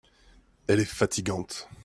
Elle 0.65 0.79
est 0.79 0.85
fatigante. 0.85 1.69